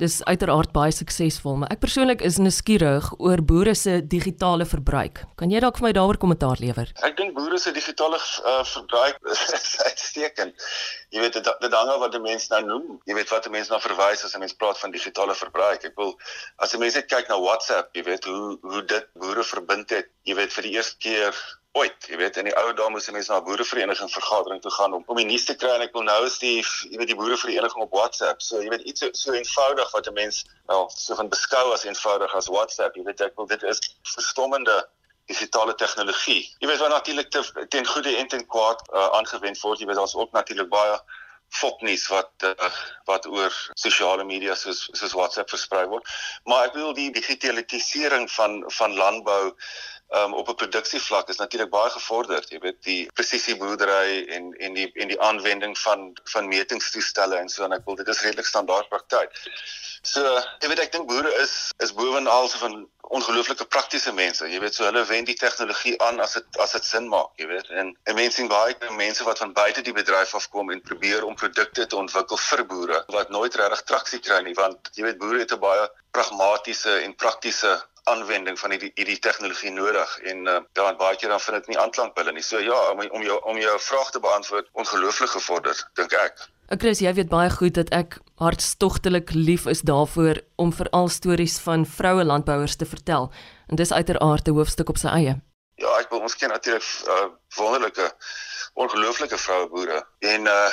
Dis 0.01 0.15
uiteraard 0.25 0.71
baie 0.73 0.93
suksesvol, 0.95 1.59
maar 1.61 1.69
ek 1.75 1.81
persoonlik 1.83 2.23
is 2.25 2.39
nuuskierig 2.41 3.11
oor 3.21 3.43
boere 3.45 3.75
se 3.77 3.99
digitale 4.13 4.65
verbruik. 4.65 5.21
Kan 5.37 5.53
jy 5.53 5.59
dalk 5.61 5.77
vir 5.77 5.85
my 5.85 5.91
daaroor 5.93 6.17
kommentaar 6.23 6.57
lewer? 6.63 6.89
Ek 7.05 7.13
dink 7.19 7.35
boere 7.35 7.59
se 7.61 7.69
digitale 7.75 8.17
uh, 8.17 8.63
verbruik 8.65 9.19
is 9.35 9.75
uitstekend. 9.85 10.65
Jy 11.13 11.21
weet 11.21 11.37
dit 11.37 11.51
dit 11.67 11.77
hang 11.77 11.93
af 11.93 12.01
wat 12.01 12.17
'n 12.17 12.25
mens 12.25 12.49
nou 12.49 12.63
noem. 12.65 12.97
Jy 13.05 13.19
weet 13.19 13.29
wat 13.29 13.45
'n 13.45 13.53
mens 13.53 13.69
na 13.69 13.77
nou 13.77 13.83
verwys 13.85 14.25
as 14.25 14.33
'n 14.33 14.41
mens 14.41 14.57
praat 14.57 14.81
van 14.81 14.97
digitale 14.97 15.37
verbruik. 15.37 15.85
Ek 15.85 15.93
wil 16.01 16.17
as 16.57 16.73
'n 16.73 16.81
mens 16.81 16.97
net 16.97 17.05
kyk 17.05 17.29
na 17.29 17.37
WhatsApp, 17.37 17.93
jy 17.93 18.03
weet 18.09 18.25
hoe 18.25 18.57
hoe 18.61 18.81
dit 18.81 19.05
boere 19.13 19.43
verbind 19.43 19.89
het. 19.93 20.09
Jy 20.25 20.35
weet 20.35 20.53
vir 20.53 20.63
die 20.63 20.75
eerste 20.81 20.97
keer 20.97 21.37
ooit, 21.71 22.07
jy 22.09 22.17
weet, 22.19 22.37
in 22.37 22.49
die 22.49 22.55
ou 22.59 22.71
dae 22.75 22.89
moes 22.91 23.07
mense 23.15 23.31
na 23.31 23.39
'n 23.39 23.45
boerevereniging 23.47 24.11
vergadering 24.11 24.61
toe 24.61 24.71
gaan 24.77 24.93
om 24.93 25.03
om 25.07 25.19
die 25.19 25.25
nuus 25.25 25.45
te 25.45 25.55
kry 25.55 25.69
en 25.75 25.85
ek 25.85 25.93
wil 25.95 26.03
nou 26.03 26.25
is 26.25 26.37
die 26.39 26.59
jy 26.59 26.97
weet 26.99 27.11
die 27.13 27.19
boerevereniging 27.19 27.83
op 27.85 27.93
WhatsApp. 27.95 28.41
So 28.41 28.61
jy 28.61 28.69
weet 28.73 28.87
iets 28.91 28.99
so, 28.99 29.09
so 29.13 29.31
eenvoudig 29.31 29.91
wat 29.91 30.07
'n 30.07 30.13
mens 30.13 30.43
wel 30.67 30.89
so 30.95 31.15
van 31.15 31.29
beskou 31.29 31.71
as 31.73 31.85
eenvoudig 31.85 32.35
as 32.35 32.47
WhatsApp. 32.47 32.95
Jy 32.95 33.03
weet 33.03 33.21
ek 33.21 33.35
wil 33.35 33.47
dit 33.47 33.63
is 33.63 33.79
verstommende 34.03 34.77
digitale 35.31 35.75
tegnologie. 35.75 36.43
Jy 36.59 36.67
weet 36.67 36.83
wat 36.83 36.89
natuurlik 36.89 37.29
te, 37.29 37.65
ten 37.69 37.85
goeie 37.85 38.17
en 38.17 38.27
ten 38.27 38.45
kwaad 38.47 38.83
uh, 38.91 39.07
aangewend 39.19 39.59
word. 39.59 39.79
Jy 39.79 39.87
weet 39.87 39.95
daar's 39.95 40.15
ook 40.15 40.31
natuurlik 40.31 40.69
baie 40.69 40.99
fopnuus 41.51 42.07
wat 42.07 42.31
uh, 42.47 42.71
wat 43.05 43.27
oor 43.27 43.51
sosiale 43.73 44.23
media 44.23 44.55
soos 44.55 44.89
soos 44.91 45.15
WhatsApp 45.15 45.49
versprei 45.49 45.85
word. 45.91 46.07
Maar 46.43 46.69
ek 46.69 46.77
wil 46.79 46.93
die 46.95 47.11
digitalisering 47.11 48.27
van 48.31 48.63
van 48.79 48.95
landbou 48.95 49.55
um, 50.17 50.33
op 50.33 50.49
'n 50.49 50.55
produksievlak 50.55 51.29
is 51.29 51.37
natuurlik 51.37 51.69
baie 51.69 51.89
gevorderd. 51.89 52.49
Jy 52.49 52.59
weet 52.59 52.83
die 52.83 53.11
presisieboerdery 53.13 54.25
en 54.27 54.53
en 54.57 54.73
die 54.73 54.91
en 54.93 55.07
die 55.07 55.21
aanwending 55.21 55.77
van 55.79 56.13
van 56.23 56.47
metingstoestelle 56.47 57.35
en 57.35 57.49
so 57.49 57.63
en 57.63 57.71
ek 57.71 57.85
wil 57.85 57.95
dit 57.95 58.07
is 58.07 58.21
redelik 58.21 58.45
standaard 58.45 58.89
praktyk. 58.89 59.31
So, 60.01 60.21
jy 60.59 60.67
weet 60.67 60.79
ek 60.79 60.91
dink 60.91 61.07
boere 61.07 61.33
is 61.41 61.71
is 61.77 61.93
bovenal 61.93 62.49
so 62.49 62.57
van 62.57 62.87
ongelooflike 63.11 63.65
praktiese 63.65 64.13
mense. 64.13 64.47
Jy 64.47 64.59
weet 64.63 64.75
so 64.75 64.85
hulle 64.87 65.03
wend 65.05 65.27
die 65.27 65.35
tegnologie 65.35 65.93
aan 66.01 66.19
as 66.19 66.33
dit 66.33 66.59
as 66.63 66.71
dit 66.71 66.85
sin 66.85 67.07
maak, 67.11 67.31
jy 67.35 67.47
weet. 67.47 67.69
En 67.69 67.91
en 68.03 68.15
mense 68.15 68.39
sien 68.39 68.47
baie 68.47 68.75
mense 68.97 69.23
wat 69.27 69.43
van 69.43 69.53
buite 69.53 69.83
die 69.85 69.93
bedryf 69.93 70.35
afkom 70.35 70.71
en 70.71 70.81
probeer 70.81 71.25
om 71.27 71.35
produkte 71.35 71.85
te 71.85 71.99
ontwikkel 71.99 72.37
vir 72.37 72.65
boere 72.65 73.03
wat 73.07 73.29
nooit 73.29 73.55
regtig 73.55 73.83
traksie 73.91 74.19
kry 74.19 74.41
nie 74.41 74.55
want 74.57 74.91
jy 74.95 75.03
weet 75.03 75.19
boere 75.21 75.43
het 75.43 75.53
'n 75.53 75.59
baie 75.59 75.89
pragmatiese 76.11 76.97
en 77.03 77.15
praktiese 77.15 77.77
aanwending 78.03 78.59
van 78.59 78.71
hierdie 78.73 78.91
hierdie 78.95 79.19
tegnologie 79.19 79.71
nodig 79.71 80.15
en 80.31 80.47
uh, 80.47 80.59
dan 80.73 80.97
baie 80.97 81.17
keer 81.17 81.29
dan 81.29 81.39
vind 81.39 81.57
dit 81.59 81.67
nie 81.73 81.79
aanklank 81.79 82.15
by 82.15 82.23
hulle 82.23 82.33
nie. 82.37 82.45
So 82.45 82.59
ja, 82.59 82.79
om 82.91 83.01
om 83.01 83.23
jou 83.25 83.37
om 83.51 83.59
jou 83.61 83.75
vraag 83.79 84.11
te 84.11 84.19
beantwoord, 84.19 84.69
ongelooflik 84.73 85.29
gevorder, 85.35 85.83
dink 85.99 86.15
ek. 86.17 86.41
Ek 86.71 86.81
Chris, 86.81 87.01
jy 87.03 87.13
weet 87.13 87.29
baie 87.29 87.49
goed 87.51 87.75
dat 87.75 87.91
ek 87.93 88.17
hartstogtelik 88.41 89.33
lief 89.35 89.67
is 89.67 89.83
daarvoor 89.85 90.41
om 90.55 90.73
veral 90.73 91.09
stories 91.09 91.59
van 91.59 91.85
vroue 91.85 92.23
landbouers 92.25 92.75
te 92.75 92.87
vertel. 92.87 93.29
En 93.67 93.75
dis 93.75 93.93
uiteraard 93.93 94.47
'n 94.47 94.57
hoofstuk 94.57 94.89
op 94.89 94.97
sy 94.97 95.07
eie. 95.07 95.35
Ja, 95.75 95.91
ek 95.99 96.09
wil 96.09 96.21
ons 96.21 96.35
ken 96.35 96.49
natuurlik 96.49 96.85
uh, 97.07 97.29
wonderlike 97.57 98.11
ongelooflike 98.73 99.37
vroue 99.37 99.69
boere 99.69 100.05
en 100.19 100.45
uh 100.47 100.67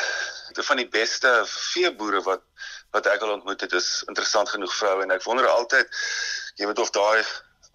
van 0.59 0.77
die 0.81 0.89
beste 0.89 1.31
veeboere 1.47 2.23
wat 2.27 2.43
wat 2.91 3.07
ek 3.07 3.23
al 3.23 3.35
ontmoet 3.35 3.61
het 3.61 3.73
is 3.77 4.03
interessant 4.09 4.49
genoeg 4.49 4.75
vroue 4.75 5.03
en 5.05 5.13
ek 5.15 5.23
wonder 5.23 5.47
altyd 5.47 5.99
jy 6.59 6.67
weet 6.67 6.81
of 6.83 6.91
daai 6.91 7.23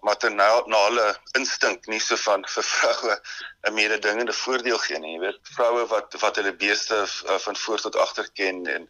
maternale 0.04 1.06
instink 1.38 1.86
nie 1.86 2.00
so 2.00 2.16
van 2.26 2.44
vir 2.54 2.66
vroue 2.70 3.16
'n 3.64 3.74
mededingende 3.74 4.32
voordeel 4.32 4.78
gee 4.78 4.98
nie. 4.98 5.12
Jy 5.14 5.20
weet, 5.20 5.38
vroue 5.56 5.86
wat 5.88 6.14
wat 6.20 6.36
hulle 6.36 6.52
beeste 6.60 6.96
uh, 7.04 7.38
van 7.46 7.56
voor 7.56 7.80
tot 7.80 7.96
agter 7.96 8.28
ken 8.40 8.66
en 8.66 8.88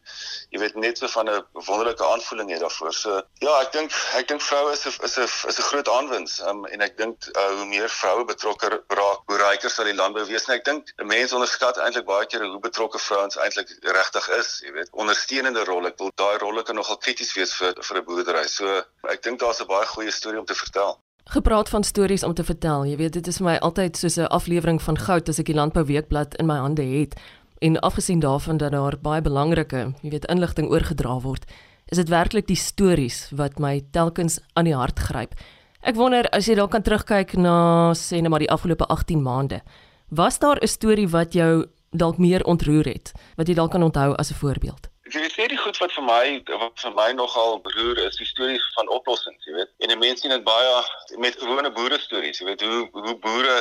jy 0.50 0.58
weet 0.58 0.74
net 0.74 0.98
so 0.98 1.08
van 1.08 1.30
'n 1.30 1.44
wonderlike 1.52 2.04
aanvoeling 2.04 2.50
het 2.50 2.60
daarvoor. 2.60 2.92
So 2.92 3.22
ja, 3.38 3.60
ek 3.60 3.72
dink 3.72 3.92
ek 4.20 4.28
dink 4.28 4.42
vroue 4.42 4.72
is 4.72 4.84
'n 4.86 5.04
is 5.08 5.16
'n 5.18 5.28
is 5.50 5.58
'n 5.58 5.68
groot 5.70 5.88
aanwins. 5.88 6.40
Um, 6.40 6.66
en 6.66 6.80
ek 6.80 6.96
dink 6.96 7.28
uh, 7.36 7.46
hoe 7.58 7.66
meer 7.66 7.88
vroue 7.88 8.24
betrokke 8.24 8.82
raak, 8.88 9.22
hoe 9.26 9.38
ryker 9.38 9.70
sal 9.70 9.84
die 9.84 9.94
landbou 9.94 10.26
wees. 10.26 10.48
En 10.48 10.54
ek 10.58 10.64
dink 10.64 10.92
mense 10.96 11.34
onderskat 11.34 11.78
eintlik 11.78 12.04
baie 12.10 12.26
keer 12.26 12.42
hoe 12.42 12.60
betrokke 12.60 12.98
vrouens 12.98 13.36
eintlik 13.36 13.70
regtig 13.80 14.28
is, 14.40 14.60
jy 14.66 14.72
weet. 14.72 14.90
Ondersteunende 14.90 15.64
rol. 15.64 15.86
Ek 15.86 15.98
wil 15.98 16.10
daai 16.14 16.38
rolle 16.38 16.62
kan 16.62 16.74
nogal 16.74 16.98
krities 16.98 17.34
wees 17.38 17.54
vir 17.54 17.74
vir 17.78 17.96
'n 17.98 18.04
boerdery. 18.04 18.46
So 18.48 18.82
ek 19.08 19.22
dink 19.22 19.38
daar's 19.40 19.60
'n 19.60 19.70
baie 19.70 19.86
goeie 19.86 20.10
storie 20.10 20.40
om 20.40 20.46
te 20.46 20.54
vertel. 20.54 21.03
Gepraat 21.24 21.68
van 21.68 21.84
stories 21.84 22.22
om 22.22 22.34
te 22.34 22.44
vertel. 22.44 22.84
Jy 22.84 22.96
weet, 22.96 23.12
dit 23.12 23.26
is 23.26 23.36
vir 23.40 23.46
my 23.46 23.54
altyd 23.64 23.96
soos 23.96 24.16
'n 24.18 24.28
aflewering 24.28 24.82
van 24.82 24.98
goud 24.98 25.28
as 25.28 25.38
ek 25.38 25.46
die 25.46 25.54
Landbou 25.54 25.84
Weekblad 25.84 26.34
in 26.34 26.46
my 26.46 26.56
hande 26.56 26.82
het. 26.82 27.14
En 27.58 27.80
afgesien 27.80 28.20
daarvan 28.20 28.56
dat 28.56 28.72
daar 28.72 28.98
baie 29.02 29.22
belangrike, 29.22 29.94
jy 30.02 30.10
weet, 30.10 30.26
inligting 30.26 30.68
oorgedra 30.68 31.20
word, 31.20 31.44
is 31.86 31.96
dit 31.96 32.08
werklik 32.08 32.46
die 32.46 32.56
stories 32.56 33.30
wat 33.30 33.58
my 33.58 33.82
telkens 33.90 34.38
aan 34.52 34.64
die 34.64 34.74
hart 34.74 34.98
gryp. 34.98 35.34
Ek 35.80 35.94
wonder 35.94 36.24
as 36.32 36.46
jy 36.46 36.54
dalk 36.54 36.70
kan 36.70 36.82
terugkyk 36.82 37.36
na 37.36 37.92
sê 37.92 38.20
net 38.20 38.30
maar 38.30 38.40
die 38.40 38.50
afgelope 38.50 38.86
18 38.88 39.22
maande. 39.22 39.60
Was 40.08 40.38
daar 40.38 40.58
'n 40.60 40.66
storie 40.66 41.08
wat 41.08 41.32
jou 41.32 41.66
dalk 41.90 42.18
meer 42.18 42.44
ontroer 42.44 42.84
het, 42.84 43.12
wat 43.36 43.48
jy 43.48 43.54
dalk 43.54 43.70
kan 43.70 43.82
onthou 43.82 44.14
as 44.14 44.30
'n 44.30 44.34
voorbeeld? 44.34 44.88
Jy 45.04 45.20
weet 45.20 45.32
sê 45.32 45.44
die 45.44 45.52
goed 45.64 45.80
wat 45.80 45.92
vir 45.96 46.04
my 46.04 46.24
wat 46.60 46.80
vir 46.84 46.94
my 46.98 47.08
nogal 47.16 47.58
beroer 47.64 47.98
is 48.04 48.20
die 48.20 48.28
stories 48.28 48.64
van 48.76 48.92
oplossings, 48.98 49.48
jy 49.48 49.56
weet. 49.56 49.72
En 49.78 49.98
mense 49.98 50.24
sien 50.24 50.34
dit 50.34 50.46
baie 50.46 51.18
met 51.24 51.40
gewone 51.40 51.72
boere 51.72 51.98
stories, 52.02 52.40
jy 52.40 52.52
weet 52.52 52.64
hoe 52.68 52.88
hoe 52.92 53.18
boere 53.26 53.58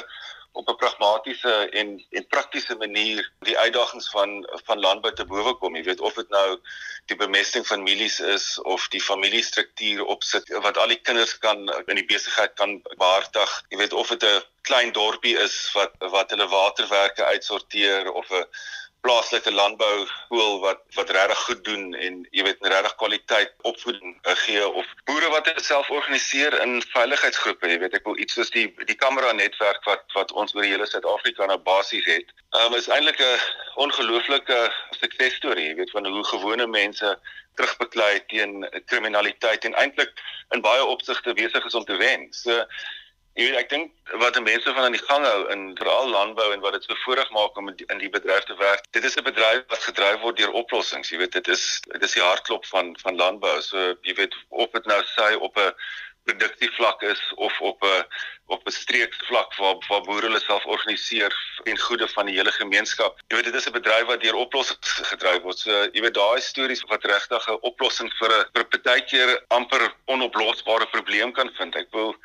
op 0.54 0.70
'n 0.70 0.76
pragmatiese 0.76 1.54
en 1.80 1.94
en 2.10 2.28
praktiese 2.28 2.76
manier 2.76 3.32
die 3.40 3.58
uitdagings 3.58 4.10
van 4.10 4.50
van 4.66 4.80
landbou 4.80 5.14
te 5.14 5.26
bowe 5.26 5.54
kom. 5.62 5.76
Jy 5.76 5.84
weet 5.84 6.04
of 6.10 6.14
dit 6.14 6.30
nou 6.30 6.60
die 7.06 7.18
bemesting 7.18 7.68
van 7.68 7.84
mielies 7.84 8.20
is 8.20 8.60
of 8.62 8.88
die 8.88 9.02
familiestruktuur 9.02 10.06
opsit 10.06 10.54
wat 10.68 10.78
al 10.78 10.94
die 10.94 11.02
kinders 11.02 11.38
kan 11.38 11.66
in 11.86 11.96
die 11.96 12.06
besigheid 12.06 12.54
kan 12.54 12.82
behartig. 12.98 13.64
Jy 13.70 13.78
weet 13.78 13.94
of 13.94 14.08
dit 14.08 14.24
'n 14.24 14.44
klein 14.62 14.92
dorpie 14.92 15.38
is 15.38 15.58
wat 15.74 15.92
wat 16.00 16.30
hulle 16.30 16.48
waterwerke 16.48 17.26
uitsorteer 17.26 18.12
of 18.12 18.30
'n 18.30 18.46
plaaslike 19.06 19.52
landbou 19.52 20.06
skool 20.08 20.60
wat 20.64 20.82
wat 20.98 21.12
regtig 21.18 21.42
goed 21.48 21.64
doen 21.68 21.94
en 22.06 22.22
jy 22.32 22.46
weet 22.48 22.68
regtig 22.74 22.96
kwaliteit 23.02 23.52
opvoeding 23.70 24.16
uh, 24.16 24.36
gee 24.46 24.64
of 24.68 24.88
boere 25.10 25.30
wat 25.36 25.50
dit 25.50 25.66
self 25.66 25.90
organiseer 25.90 26.56
in 26.66 26.80
veiligheidsgroepe 26.96 27.72
jy 27.74 27.80
weet 27.84 28.00
ek 28.00 28.08
wil 28.10 28.20
iets 28.26 28.40
soos 28.40 28.54
die 28.56 28.66
die 28.88 29.00
kamera 29.06 29.36
netwerk 29.36 29.84
wat 29.90 30.18
wat 30.18 30.32
ons 30.32 30.56
oor 30.56 30.68
hele 30.68 30.88
Suid-Afrika 30.90 31.50
nou 31.52 31.60
basies 31.68 32.08
het 32.10 32.34
um, 32.62 32.76
is 32.80 32.88
eintlik 32.88 33.20
'n 33.20 33.40
ongelooflike 33.88 34.60
suksesstorie 35.02 35.70
jy 35.70 35.80
weet 35.82 35.96
van 35.96 36.08
hoe 36.08 36.28
gewone 36.32 36.68
mense 36.68 37.18
terugbeklei 37.56 38.26
teen 38.28 38.64
kriminaliteit 38.86 39.66
en 39.66 39.76
eintlik 39.78 40.22
in 40.56 40.62
baie 40.66 40.86
opsigte 40.86 41.34
besig 41.38 41.66
is 41.66 41.78
om 41.78 41.86
te 41.86 41.98
wen. 41.98 42.28
So 42.32 42.64
Jy 43.34 43.48
weet 43.50 43.56
ek 43.64 43.70
dink 43.70 44.18
wat 44.22 44.36
mense 44.46 44.74
van 44.78 44.86
aan 44.86 44.94
die 44.94 45.06
gang 45.08 45.24
hou 45.26 45.48
in 45.54 45.62
veral 45.80 46.10
landbou 46.14 46.52
en 46.54 46.62
wat 46.62 46.76
dit 46.78 46.84
so 46.86 46.98
voorreg 47.02 47.32
maak 47.34 47.56
om 47.58 47.72
in 47.74 48.02
die 48.02 48.12
bedryf 48.14 48.46
te 48.46 48.58
werk. 48.60 48.86
Dit 48.94 49.08
is 49.10 49.18
'n 49.18 49.26
bedryf 49.26 49.64
wat 49.74 49.88
gedryf 49.90 50.20
word 50.22 50.38
deur 50.38 50.54
oplossings. 50.62 51.10
Jy 51.10 51.18
weet 51.18 51.34
dit 51.40 51.48
is 51.48 51.82
dit 51.88 52.04
is 52.04 52.14
die 52.14 52.22
hartklop 52.22 52.66
van 52.66 52.94
van 53.02 53.18
landbou. 53.18 53.56
So 53.62 53.96
jy 54.06 54.14
weet 54.22 54.36
of 54.50 54.70
dit 54.78 54.86
nou 54.86 55.02
sê 55.16 55.34
op 55.40 55.58
'n 55.58 55.74
produksievlak 56.30 57.02
is 57.02 57.22
of 57.36 57.62
op 57.62 57.84
'n 57.84 58.06
op 58.54 58.68
'n 58.68 58.72
streeksvlak 58.72 59.58
waar 59.58 59.82
waar 59.90 60.02
boere 60.02 60.30
hulle 60.30 60.40
self 60.40 60.66
organiseer 60.66 61.34
en 61.64 61.78
goede 61.78 62.08
van 62.08 62.26
die 62.26 62.36
hele 62.36 62.52
gemeenskap. 62.52 63.20
Jy 63.28 63.36
weet 63.36 63.50
dit 63.50 63.56
is 63.56 63.68
'n 63.68 63.78
bedryf 63.80 64.06
wat 64.06 64.22
deur 64.22 64.36
oplossings 64.36 64.94
gedryf 65.10 65.42
word. 65.42 65.58
So 65.58 65.72
jy 65.92 66.02
weet 66.02 66.14
daai 66.22 66.42
stories 66.42 66.86
wat 66.94 67.04
regtig 67.04 67.50
'n 67.50 67.58
oplossing 67.62 68.14
vir 68.20 68.30
'n 68.30 68.46
vir 68.54 68.64
'n 68.64 68.70
partykeer 68.70 69.44
amper 69.48 69.94
onoplosbare 70.06 70.86
probleem 70.86 71.32
kan 71.32 71.50
vind. 71.58 71.76
Ek 71.76 71.92
wil 71.92 72.16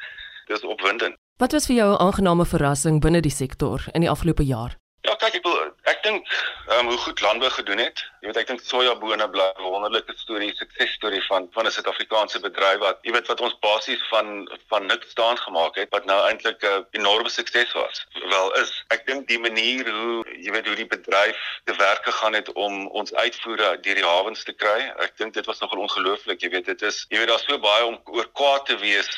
dis 0.49 0.65
opwindend. 0.65 1.17
Wat 1.39 1.53
was 1.53 1.67
vir 1.67 1.77
jou 1.77 1.91
'n 1.93 2.01
aangename 2.01 2.45
verrassing 2.45 3.01
binne 3.01 3.21
die 3.21 3.31
sektor 3.31 3.85
in 3.95 4.01
die 4.01 4.11
afgelope 4.11 4.45
jaar? 4.45 4.77
Ja, 5.09 5.15
kyk 5.17 5.39
ek 5.39 5.47
ek 5.89 6.01
dink 6.05 6.27
ehm 6.69 6.83
um, 6.85 6.89
hoe 6.93 6.99
goed 7.01 7.21
landbou 7.25 7.49
gedoen 7.51 7.81
het. 7.81 8.01
Jy 8.21 8.29
weet 8.29 8.41
ek 8.43 8.49
dink 8.51 8.61
sojabone 8.61 9.29
bly 9.33 9.47
'n 9.57 9.71
wonderlike 9.73 10.13
storie, 10.21 10.51
suksesstorie 10.59 11.23
van 11.29 11.47
van 11.55 11.65
'n 11.65 11.73
Suid-Afrikaanse 11.73 12.41
bedryf 12.45 12.83
wat 12.83 12.99
jy 13.09 13.15
weet 13.17 13.31
wat 13.33 13.41
ons 13.41 13.57
basies 13.65 14.03
van 14.11 14.45
van 14.69 14.85
niks 14.91 15.09
staan 15.15 15.41
gemaak 15.45 15.81
het 15.81 15.89
wat 15.97 16.05
nou 16.05 16.19
eintlik 16.29 16.61
'n 16.61 16.85
enorme 17.01 17.33
sukses 17.33 17.73
was. 17.73 18.05
Wel 18.35 18.53
is 18.61 18.73
ek 18.97 19.07
dink 19.07 19.29
die 19.33 19.41
manier 19.41 19.89
hoe 19.89 20.25
jy 20.45 20.53
weet 20.53 20.67
hoe 20.67 20.77
die 20.77 20.93
bedryf 20.93 21.41
te 21.65 21.77
werk 21.81 22.05
gegaan 22.05 22.35
het 22.35 22.53
om 22.53 22.89
ons 22.89 23.15
uitvoere 23.15 23.81
deur 23.81 24.01
die 24.03 24.11
hawens 24.13 24.45
te 24.45 24.53
kry. 24.53 24.93
Ek 25.07 25.17
dink 25.17 25.33
dit 25.35 25.47
was 25.47 25.61
nogal 25.61 25.89
ongelooflik. 25.89 26.41
Jy 26.41 26.51
weet 26.51 26.67
dit 26.67 26.83
is 26.83 27.07
jy 27.09 27.19
weet 27.19 27.33
daar's 27.33 27.49
so 27.49 27.59
baie 27.59 27.85
om 27.85 27.97
oor 28.05 28.29
kwaad 28.33 28.67
te 28.67 28.77
wees 28.77 29.09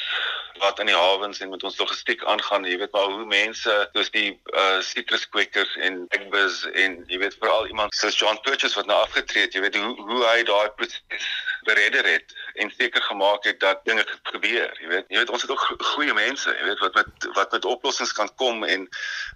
wat 0.61 0.79
in 0.79 0.91
die 0.91 0.97
hawens 0.97 1.41
en 1.41 1.51
met 1.51 1.63
ons 1.65 1.79
logistiek 1.79 2.25
aangaan. 2.25 2.65
Jy 2.69 2.79
weet 2.79 2.93
maar 2.93 3.09
hoe 3.11 3.25
mense 3.25 3.77
soos 3.93 4.11
die 4.15 4.31
uh 4.53 4.81
sitruskwekers 4.85 5.77
en 5.87 6.05
Egbus 6.17 6.65
en 6.73 6.99
jy 7.11 7.19
weet 7.23 7.37
veral 7.41 7.67
iemand 7.67 7.95
soos 7.95 8.19
John 8.19 8.41
Purchase 8.45 8.79
wat 8.79 8.87
nou 8.91 8.99
afgetree 9.03 9.47
het, 9.47 9.55
jy 9.55 9.65
weet 9.65 9.77
hoe 9.81 9.95
hoe 10.11 10.25
hy 10.27 10.43
daai 10.49 10.71
proses 10.77 11.31
beredder 11.69 12.07
het 12.07 12.35
en 12.55 12.73
seker 12.77 13.03
gemaak 13.03 13.45
het 13.45 13.61
dat 13.61 13.85
dinge 13.85 14.05
gebeur, 14.23 14.77
jy 14.81 14.89
weet. 14.89 15.05
Jy 15.09 15.19
weet 15.19 15.31
ons 15.31 15.43
het 15.43 15.51
ook 15.51 15.65
goeie 15.93 16.15
mense, 16.15 16.51
jy 16.59 16.65
weet 16.65 16.83
wat 16.85 16.95
met 16.95 17.29
wat 17.37 17.53
met 17.53 17.65
oplossings 17.65 18.13
kan 18.13 18.31
kom 18.35 18.65
en 18.65 18.87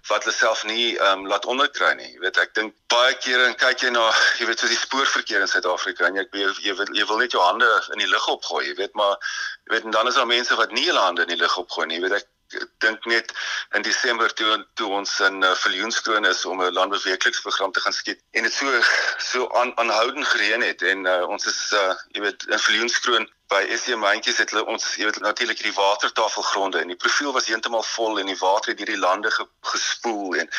wat 0.09 0.25
hulle 0.25 0.35
self 0.35 0.63
nie 0.65 0.97
ehm 0.97 1.25
um, 1.25 1.27
laat 1.31 1.45
onderkry 1.45 1.93
nie. 1.99 2.11
Jy 2.13 2.21
weet 2.25 2.41
ek 2.41 2.53
dink 2.57 2.75
baie 2.93 3.15
kere 3.21 3.49
en 3.49 3.57
kyk 3.61 3.85
jy 3.85 3.93
na 3.93 4.05
jy 4.39 4.49
weet 4.49 4.61
so 4.61 4.71
die 4.71 4.81
spoorverkeer 4.81 5.45
in 5.45 5.51
Suid-Afrika 5.51 6.09
en 6.09 6.21
jy 6.21 6.27
jy, 6.33 6.51
jy, 6.69 6.77
wil, 6.79 6.93
jy 6.97 7.09
wil 7.09 7.21
net 7.23 7.37
jou 7.37 7.43
hande 7.43 7.69
in 7.93 8.03
die 8.03 8.11
lug 8.11 8.27
opgooi, 8.37 8.65
jy 8.69 8.77
weet 8.81 8.95
maar 8.99 9.17
jy 9.65 9.75
weet 9.75 9.89
en 9.89 9.97
dan 9.97 10.07
is 10.11 10.19
daar 10.19 10.29
mense 10.29 10.61
wat 10.61 10.73
nie 10.75 10.87
hulle 10.89 11.07
hande 11.07 11.27
in 11.27 11.35
die 11.35 11.41
lug 11.41 11.57
opgooi 11.61 11.87
nie. 11.87 11.99
Jy 11.99 12.07
weet 12.07 12.19
ek 12.21 12.31
dink 12.77 13.05
net 13.05 13.31
in 13.73 13.81
Desember 13.81 14.33
toe 14.33 14.65
toe 14.73 14.89
ons 14.89 15.19
in 15.19 15.43
uh, 15.43 15.53
Viljoenskroon 15.55 16.25
is 16.25 16.45
om 16.45 16.61
'n 16.61 16.73
landbeweekliksprogram 16.73 17.71
te 17.71 17.81
gaan 17.81 17.93
skiet 17.93 18.21
en 18.31 18.43
dit 18.43 18.53
so 18.53 18.81
so 19.17 19.49
aan 19.61 19.77
aanhoudend 19.77 20.27
gereën 20.27 20.61
het 20.61 20.81
en 20.81 21.05
uh, 21.05 21.27
ons 21.27 21.45
is 21.45 21.71
uh, 21.73 21.93
jy 22.13 22.21
weet 22.21 22.45
in 22.47 22.59
Viljoenskroon 22.67 23.29
by 23.47 23.61
SC 23.77 23.95
Mandjies 23.95 24.37
het 24.37 24.53
hulle 24.53 24.65
ons 24.65 24.95
jy 24.95 25.09
weet 25.09 25.19
natuurlik 25.25 25.61
hierdie 25.61 25.79
watertafelgronde 25.79 26.79
en 26.79 26.93
die 26.93 27.01
profiel 27.05 27.33
was 27.33 27.49
heeltemal 27.51 27.83
vol 27.95 28.19
en 28.19 28.31
die 28.31 28.39
water 28.39 28.71
het 28.71 28.81
hierdie 28.81 29.01
lande 29.01 29.31
ge, 29.31 29.47
gespoel 29.73 30.35
en 30.35 30.49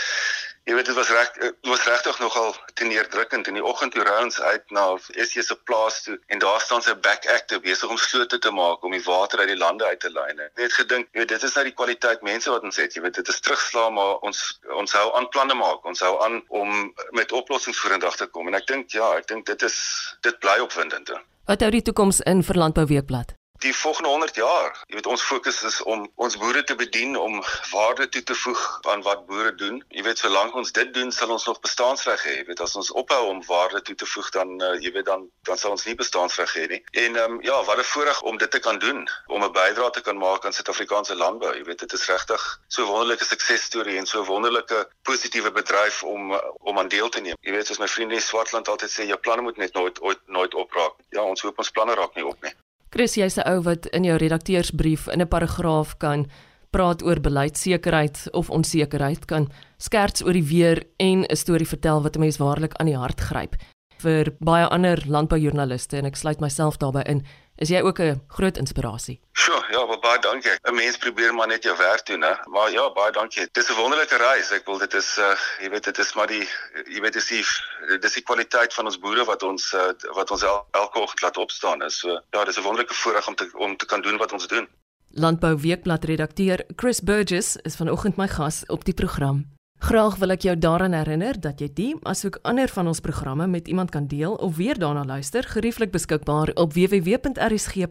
Jy 0.66 0.74
weet 0.74 0.88
dit 0.90 0.96
was 0.98 1.10
reg 1.14 1.28
dit 1.38 1.68
was 1.70 1.84
regtig 1.86 2.16
nogal 2.18 2.54
teneerdrukkend 2.74 3.46
in 3.46 3.54
die 3.54 3.64
oggend 3.64 3.92
toe 3.94 4.02
ry 4.02 4.16
ons 4.24 4.40
uit 4.40 4.72
na 4.74 4.86
SC 4.98 5.44
se 5.46 5.56
plaas 5.68 6.00
toe 6.02 6.16
en 6.26 6.42
daar 6.42 6.58
staan 6.64 6.82
sy 6.82 6.94
back 7.04 7.28
active 7.30 7.62
besig 7.62 7.92
om 7.94 8.00
slote 8.02 8.40
te 8.42 8.50
maak 8.50 8.82
om 8.82 8.96
die 8.96 9.04
water 9.04 9.44
uit 9.44 9.52
die 9.52 9.60
lande 9.60 9.86
uit 9.86 10.00
te 10.02 10.10
lei. 10.10 10.26
Ek 10.48 10.64
het 10.64 10.74
gedink, 10.80 11.12
jy 11.12 11.22
weet 11.22 11.36
dit 11.36 11.46
is 11.46 11.54
nou 11.54 11.64
die 11.70 11.76
kwaliteit 11.82 12.26
mense 12.26 12.50
wat 12.50 12.66
ons 12.66 12.82
het. 12.82 12.98
Jy 12.98 13.04
weet 13.06 13.22
dit 13.22 13.32
is 13.36 13.40
terugslaa 13.46 13.94
maar 13.94 14.18
ons 14.26 14.42
ons 14.82 14.98
hou 14.98 15.06
aan 15.14 15.30
planne 15.30 15.54
maak. 15.62 15.86
Ons 15.86 16.02
hou 16.02 16.12
aan 16.26 16.42
om 16.48 16.92
met 17.14 17.38
oplossings 17.44 17.86
vorendag 17.86 18.18
te 18.18 18.26
kom 18.26 18.50
en 18.50 18.58
ek 18.58 18.66
dink 18.66 18.90
ja, 18.98 19.14
ek 19.22 19.30
dink 19.30 19.46
dit 19.46 19.66
is 19.70 19.78
dit 20.26 20.42
bly 20.42 20.58
opwindend. 20.66 21.14
Wat 21.46 21.62
hou 21.62 21.70
die 21.70 21.86
toekoms 21.86 22.24
in 22.26 22.42
vir 22.42 22.64
Landbou 22.64 22.90
Weekblad? 22.90 23.38
Die 23.58 23.74
volgende 23.76 24.08
100 24.08 24.34
jaar. 24.34 24.84
Jy 24.86 24.94
weet 24.98 25.06
ons 25.06 25.22
fokus 25.22 25.62
is 25.62 25.82
om 25.82 26.04
ons 26.14 26.36
boere 26.36 26.62
te 26.64 26.74
bedien 26.74 27.16
om 27.16 27.42
waarde 27.70 28.08
toe 28.08 28.22
te 28.22 28.34
voeg 28.34 28.62
aan 28.90 29.02
wat 29.02 29.26
boere 29.26 29.54
doen. 29.54 29.82
Jy 29.88 30.02
weet 30.02 30.18
solank 30.18 30.54
ons 30.54 30.72
dit 30.72 30.92
doen, 30.94 31.12
sal 31.12 31.30
ons 31.34 31.46
nog 31.46 31.60
bestaansreg 31.60 32.24
hê. 32.24 32.34
Jy 32.40 32.44
weet 32.50 32.60
as 32.60 32.76
ons 32.76 32.90
ophou 32.90 33.22
om 33.30 33.42
waarde 33.46 33.82
toe 33.82 33.94
te 33.94 34.06
voeg 34.06 34.30
dan 34.36 34.54
uh, 34.60 34.74
jy 34.82 34.92
weet 34.92 35.08
dan 35.08 35.28
dan 35.48 35.58
sal 35.58 35.76
ons 35.76 35.86
nie 35.86 35.94
bestaansreg 35.94 36.52
hê 36.58 36.66
nie. 36.74 36.80
En 37.04 37.16
ehm 37.16 37.36
um, 37.36 37.38
ja, 37.42 37.56
wat 37.64 37.78
'n 37.78 37.88
voorreg 37.92 38.22
om 38.22 38.38
dit 38.38 38.50
te 38.50 38.60
kan 38.60 38.78
doen, 38.78 39.06
om 39.26 39.44
'n 39.44 39.52
bydrae 39.52 39.90
te 39.90 40.00
kan 40.00 40.18
maak 40.18 40.44
aan 40.44 40.52
Suid-Afrikaanse 40.52 41.14
landbou. 41.14 41.54
Jy 41.56 41.64
weet 41.64 41.78
dit 41.78 41.92
is 41.92 42.06
regtig 42.06 42.42
so 42.68 42.86
wonderlike 42.86 43.24
suksesstorie 43.24 43.98
en 43.98 44.06
so 44.06 44.24
wonderlike 44.24 44.88
positiewe 45.02 45.52
bedryf 45.52 46.02
om 46.02 46.34
om 46.58 46.78
aan 46.78 46.88
deel 46.88 47.08
te 47.08 47.20
neem. 47.20 47.36
Jy 47.40 47.52
weet 47.52 47.66
soos 47.66 47.78
my 47.78 47.88
vriende 47.88 48.14
in 48.14 48.20
Swartland 48.20 48.68
altyd 48.68 48.90
sê, 48.90 49.06
jou 49.06 49.18
planne 49.18 49.42
moet 49.42 49.56
net 49.56 49.74
nooit 49.74 50.00
ooit 50.00 50.20
nooit 50.26 50.54
opraak. 50.54 50.94
Ja, 51.10 51.22
ons 51.22 51.42
hoop 51.42 51.58
ons 51.58 51.70
planne 51.70 51.94
raak 51.94 52.14
nie 52.14 52.26
op 52.26 52.42
nie. 52.42 52.54
Chris, 52.90 53.14
jy's 53.14 53.38
'n 53.38 53.48
ou 53.48 53.62
wat 53.62 53.86
in 53.86 54.04
jou 54.04 54.16
redakteursbrief 54.16 55.08
in 55.08 55.20
'n 55.20 55.28
paragraaf 55.28 55.96
kan 55.98 56.26
praat 56.70 57.02
oor 57.02 57.20
beleidsekerheid 57.20 58.28
of 58.32 58.50
onsekerheid, 58.50 59.24
kan 59.24 59.48
skerts 59.78 60.22
oor 60.22 60.32
die 60.32 60.44
weer 60.44 60.82
en 60.96 61.24
'n 61.24 61.36
storie 61.36 61.66
vertel 61.66 62.02
wat 62.02 62.16
'n 62.16 62.20
mens 62.20 62.38
waarlik 62.38 62.74
aan 62.74 62.86
die 62.86 62.96
hart 62.96 63.20
gryp. 63.20 63.56
Vir 63.98 64.34
baie 64.38 64.66
ander 64.66 65.02
landboujoernaliste 65.06 65.96
en 65.96 66.04
ek 66.04 66.16
sluit 66.16 66.40
myself 66.40 66.76
daarbey 66.76 67.02
in, 67.02 67.24
is 67.56 67.68
jy 67.68 67.80
ook 67.80 67.98
'n 68.00 68.20
groot 68.28 68.56
inspirasie. 68.56 69.20
Sjoe, 69.32 69.64
ja, 69.70 69.98
baie 70.00 70.18
dankie. 70.18 70.52
'n 70.64 70.74
Mens 70.74 70.96
probeer 70.96 71.34
maar 71.34 71.46
net 71.46 71.62
jou 71.62 71.76
werk 71.76 72.06
doen, 72.06 72.22
hè. 72.22 72.34
Maar 72.48 72.70
ja, 72.70 72.92
baie 72.92 73.12
dankie. 73.12 73.48
Dit 73.52 73.62
is 73.64 73.70
'n 73.70 73.80
wonderlike 73.80 74.16
reis. 74.16 74.50
Ek 74.50 74.66
wil 74.66 74.78
dit 74.78 74.94
is 74.94 75.18
uh 75.18 75.36
jy 75.60 75.70
weet 75.70 75.84
dit 75.84 75.98
is 75.98 76.14
maar 76.14 76.26
die 76.26 76.48
jy 76.86 77.00
weet 77.00 77.12
dis 77.12 77.26
die 77.26 77.44
dis 78.00 78.12
die 78.12 78.22
kwaliteit 78.22 78.74
van 78.74 78.84
ons 78.84 78.98
boere 78.98 79.24
wat 79.24 79.42
ons 79.42 79.72
uh, 79.74 79.92
wat 80.14 80.30
ons 80.30 80.42
el, 80.42 80.66
elke 80.70 80.98
oggend 80.98 81.22
laat 81.22 81.36
opstaan 81.36 81.82
is. 81.82 81.98
So 81.98 82.20
ja, 82.30 82.44
dis 82.44 82.56
'n 82.58 82.62
wonderlike 82.62 82.94
voorreg 82.94 83.28
om 83.28 83.34
te 83.34 83.50
om 83.54 83.76
te 83.76 83.86
kan 83.86 84.00
doen 84.00 84.16
wat 84.16 84.32
ons 84.32 84.46
doen. 84.46 84.68
Landbou 85.10 85.56
Weekblad 85.56 86.04
redakteur 86.04 86.64
Chris 86.76 87.00
Burgess 87.00 87.56
is 87.56 87.76
vanoggend 87.76 88.16
my 88.16 88.28
gas 88.28 88.64
op 88.66 88.84
die 88.84 88.94
program. 88.94 89.55
Graag 89.78 90.16
wil 90.16 90.32
ek 90.32 90.40
jou 90.46 90.56
daaraan 90.58 90.92
herinner 90.96 91.36
dat 91.40 91.60
jy 91.60 91.68
die 91.76 91.94
asook 92.08 92.38
ander 92.48 92.68
van 92.72 92.86
ons 92.88 93.00
programme 93.04 93.46
met 93.46 93.68
iemand 93.68 93.90
kan 93.92 94.06
deel 94.08 94.34
of 94.34 94.56
weer 94.56 94.78
daarna 94.78 95.04
luister, 95.04 95.44
gerieflik 95.44 95.90
beskikbaar 95.92 96.50
op 96.56 96.72
www.rsg.co.za. 96.72 97.84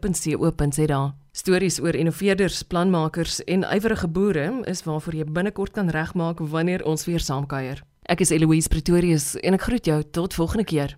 Stories 1.31 1.79
oor 1.79 1.95
innoveerders, 1.95 2.63
planmakers 2.63 3.43
en 3.43 3.63
ywerige 3.69 4.07
boere 4.07 4.61
is 4.65 4.83
waarvoor 4.83 5.15
jy 5.15 5.23
binnekort 5.29 5.71
kan 5.77 5.89
regmaak 5.89 6.39
wanneer 6.39 6.85
ons 6.85 7.05
weer 7.05 7.19
saamkuier. 7.19 7.83
Ek 8.09 8.19
is 8.21 8.29
Eloise 8.33 8.69
Pretorius 8.69 9.35
en 9.41 9.53
ek 9.53 9.61
groet 9.69 9.85
jou 9.85 10.03
tot 10.11 10.33
volgende 10.33 10.65
keer. 10.65 10.97